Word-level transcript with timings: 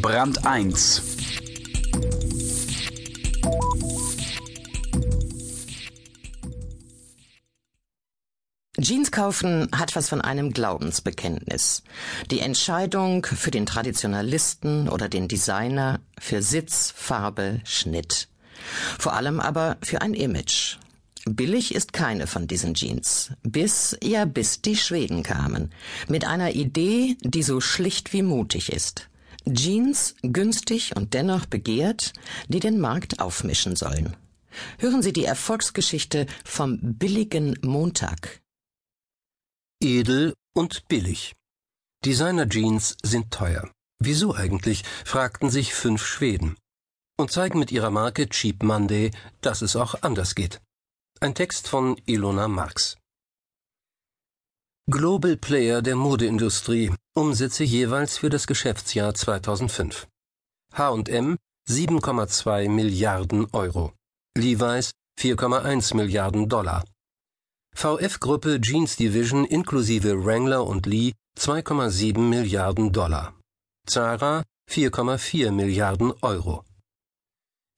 Brand 0.00 0.46
1 0.46 1.02
Jeans 8.78 9.10
kaufen 9.10 9.68
hat 9.74 9.96
was 9.96 10.08
von 10.08 10.20
einem 10.20 10.52
Glaubensbekenntnis. 10.52 11.82
Die 12.30 12.38
Entscheidung 12.38 13.26
für 13.26 13.50
den 13.50 13.66
Traditionalisten 13.66 14.88
oder 14.88 15.08
den 15.08 15.26
Designer, 15.26 15.98
für 16.16 16.42
Sitz, 16.42 16.92
Farbe, 16.94 17.60
Schnitt. 17.64 18.28
Vor 19.00 19.14
allem 19.14 19.40
aber 19.40 19.78
für 19.82 20.00
ein 20.00 20.14
Image. 20.14 20.76
Billig 21.24 21.74
ist 21.74 21.92
keine 21.92 22.28
von 22.28 22.46
diesen 22.46 22.74
Jeans. 22.74 23.32
Bis, 23.42 23.96
ja, 24.00 24.26
bis 24.26 24.62
die 24.62 24.76
Schweden 24.76 25.24
kamen. 25.24 25.72
Mit 26.06 26.24
einer 26.24 26.52
Idee, 26.52 27.16
die 27.22 27.42
so 27.42 27.60
schlicht 27.60 28.12
wie 28.12 28.22
mutig 28.22 28.72
ist. 28.72 29.08
Jeans, 29.54 30.14
günstig 30.22 30.96
und 30.96 31.14
dennoch 31.14 31.46
begehrt, 31.46 32.12
die 32.48 32.60
den 32.60 32.80
Markt 32.80 33.20
aufmischen 33.20 33.76
sollen. 33.76 34.16
Hören 34.78 35.02
Sie 35.02 35.12
die 35.12 35.24
Erfolgsgeschichte 35.24 36.26
vom 36.44 36.78
billigen 36.80 37.58
Montag. 37.62 38.40
Edel 39.80 40.34
und 40.54 40.88
billig. 40.88 41.34
Designer-Jeans 42.04 42.96
sind 43.02 43.30
teuer. 43.30 43.70
Wieso 44.00 44.34
eigentlich? 44.34 44.84
fragten 45.04 45.50
sich 45.50 45.74
fünf 45.74 46.04
Schweden. 46.04 46.56
Und 47.16 47.30
zeigen 47.32 47.58
mit 47.58 47.72
ihrer 47.72 47.90
Marke 47.90 48.28
Cheap 48.28 48.62
Monday, 48.62 49.10
dass 49.40 49.62
es 49.62 49.74
auch 49.76 50.02
anders 50.02 50.34
geht. 50.34 50.60
Ein 51.20 51.34
Text 51.34 51.68
von 51.68 52.00
Ilona 52.06 52.46
Marx. 52.46 52.96
Global 54.90 55.36
Player 55.36 55.82
der 55.82 55.96
Modeindustrie. 55.96 56.90
Umsätze 57.14 57.62
jeweils 57.62 58.16
für 58.16 58.30
das 58.30 58.46
Geschäftsjahr 58.46 59.12
2005. 59.12 60.08
H&M 60.72 61.36
7,2 61.68 62.70
Milliarden 62.70 63.46
Euro. 63.52 63.92
Levi's 64.34 64.92
4,1 65.20 65.94
Milliarden 65.94 66.48
Dollar. 66.48 66.84
VF-Gruppe 67.76 68.62
Jeans 68.62 68.96
Division 68.96 69.44
inklusive 69.44 70.24
Wrangler 70.24 70.66
und 70.66 70.86
Lee 70.86 71.12
2,7 71.38 72.18
Milliarden 72.18 72.90
Dollar. 72.90 73.34
Zara 73.86 74.42
4,4 74.70 75.50
Milliarden 75.50 76.14
Euro. 76.22 76.64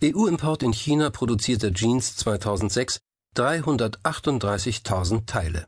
EU-Import 0.05 0.63
in 0.63 0.73
China 0.73 1.11
produzierte 1.11 1.73
Jeans 1.73 2.15
2006 2.19 3.01
338.000 3.37 5.27
Teile. 5.27 5.67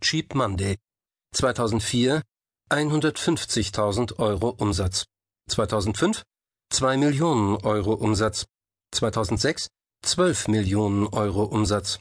Cheap 0.00 0.34
Monday 0.34 0.76
2004 1.34 2.22
150.000 2.70 4.18
Euro 4.18 4.54
Umsatz. 4.58 5.04
2005 5.50 6.22
2 6.70 6.98
Millionen 6.98 7.56
Euro 7.64 7.94
Umsatz. 7.94 8.46
2006 8.92 9.68
12 10.02 10.48
Millionen 10.48 11.06
Euro 11.12 11.44
Umsatz. 11.44 11.98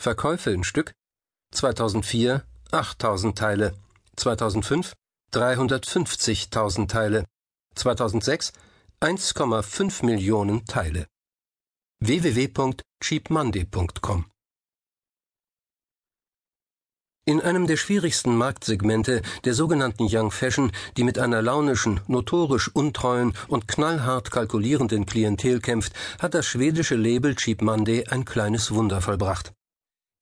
Verkäufe 0.00 0.52
in 0.52 0.64
Stück 0.64 0.92
2004 1.52 2.42
8000 2.72 3.36
Teile, 3.36 3.74
2005 4.16 4.94
350.000 5.32 6.88
Teile, 6.88 7.26
2006 7.74 8.52
1,5 9.00 10.04
Millionen 10.04 10.64
Teile. 10.64 11.06
www.cheapmonday.com 12.00 14.24
in 17.28 17.42
einem 17.42 17.66
der 17.66 17.76
schwierigsten 17.76 18.34
Marktsegmente 18.34 19.20
der 19.44 19.52
sogenannten 19.52 20.08
Young 20.10 20.30
Fashion, 20.30 20.72
die 20.96 21.04
mit 21.04 21.18
einer 21.18 21.42
launischen, 21.42 22.00
notorisch 22.06 22.74
untreuen 22.74 23.34
und 23.48 23.68
knallhart 23.68 24.30
kalkulierenden 24.30 25.04
Klientel 25.04 25.60
kämpft, 25.60 25.92
hat 26.18 26.32
das 26.32 26.46
schwedische 26.46 26.94
Label 26.94 27.34
Cheap 27.34 27.60
Monday 27.60 28.06
ein 28.08 28.24
kleines 28.24 28.72
Wunder 28.72 29.02
vollbracht. 29.02 29.52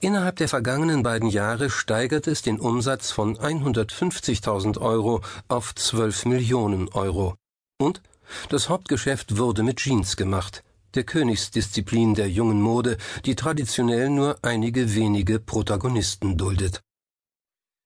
Innerhalb 0.02 0.34
der 0.34 0.48
vergangenen 0.48 1.04
beiden 1.04 1.28
Jahre 1.28 1.70
steigert 1.70 2.26
es 2.26 2.42
den 2.42 2.58
Umsatz 2.58 3.12
von 3.12 3.36
150.000 3.38 4.80
Euro 4.80 5.20
auf 5.46 5.76
12 5.76 6.26
Millionen 6.26 6.88
Euro. 6.88 7.36
Und 7.78 8.02
das 8.48 8.68
Hauptgeschäft 8.68 9.38
wurde 9.38 9.62
mit 9.62 9.76
Jeans 9.76 10.16
gemacht, 10.16 10.64
der 10.96 11.04
Königsdisziplin 11.04 12.16
der 12.16 12.28
jungen 12.28 12.60
Mode, 12.60 12.96
die 13.26 13.36
traditionell 13.36 14.10
nur 14.10 14.38
einige 14.42 14.96
wenige 14.96 15.38
Protagonisten 15.38 16.36
duldet. 16.36 16.82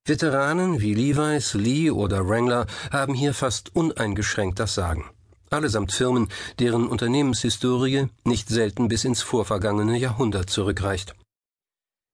Veteranen 0.05 0.81
wie 0.81 0.95
Levi's, 0.95 1.55
Lee 1.55 1.91
oder 1.91 2.27
Wrangler 2.27 2.67
haben 2.91 3.15
hier 3.15 3.35
fast 3.35 3.75
uneingeschränkt 3.77 4.59
das 4.59 4.75
Sagen. 4.75 5.05
Allesamt 5.51 5.93
Firmen, 5.93 6.29
deren 6.59 6.87
Unternehmenshistorie 6.87 8.09
nicht 8.25 8.49
selten 8.49 8.89
bis 8.89 9.05
ins 9.05 9.23
vorvergangene 9.23 9.99
Jahrhundert 9.99 10.49
zurückreicht. 10.49 11.15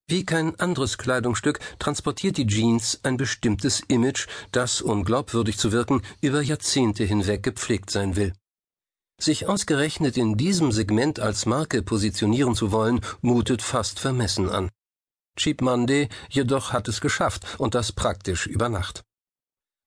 Wie 0.08 0.24
kein 0.24 0.58
anderes 0.60 0.98
Kleidungsstück 0.98 1.58
transportiert 1.78 2.36
die 2.36 2.46
Jeans 2.46 3.00
ein 3.02 3.16
bestimmtes 3.16 3.80
Image, 3.88 4.28
das, 4.52 4.80
um 4.80 5.04
glaubwürdig 5.04 5.58
zu 5.58 5.72
wirken, 5.72 6.02
über 6.20 6.40
Jahrzehnte 6.42 7.04
hinweg 7.04 7.42
gepflegt 7.42 7.90
sein 7.90 8.14
will. 8.14 8.32
Sich 9.20 9.48
ausgerechnet 9.48 10.16
in 10.16 10.36
diesem 10.36 10.70
Segment 10.72 11.18
als 11.18 11.46
Marke 11.46 11.82
positionieren 11.82 12.54
zu 12.54 12.70
wollen, 12.70 13.00
mutet 13.20 13.62
fast 13.62 13.98
vermessen 13.98 14.48
an. 14.48 14.70
Cheap 15.36 15.60
Monday 15.60 16.08
jedoch 16.28 16.72
hat 16.72 16.88
es 16.88 17.00
geschafft 17.00 17.58
und 17.58 17.74
das 17.74 17.92
praktisch 17.92 18.46
über 18.46 18.68
Nacht. 18.68 19.04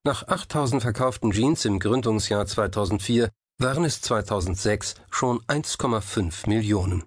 Nach 0.05 0.27
8000 0.27 0.81
verkauften 0.81 1.31
Jeans 1.31 1.65
im 1.65 1.79
Gründungsjahr 1.79 2.45
2004 2.45 3.29
waren 3.57 3.83
es 3.83 4.01
2006 4.01 4.95
schon 5.11 5.41
1,5 5.41 6.47
Millionen. 6.47 7.03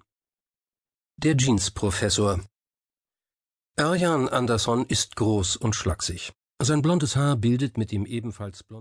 Der 1.17 1.35
Jeans-Professor 1.35 2.41
Erjan 3.75 4.29
Andersson 4.29 4.85
ist 4.85 5.15
groß 5.15 5.55
und 5.57 5.75
schlaksig. 5.75 6.33
Sein 6.61 6.81
blondes 6.81 7.15
Haar 7.15 7.35
bildet 7.35 7.77
mit 7.77 7.91
dem 7.91 8.05
ebenfalls 8.05 8.63
blonden 8.63 8.71